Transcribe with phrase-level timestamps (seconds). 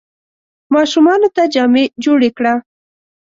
[0.73, 2.53] ماشومانو ته جامې جوړي کړه!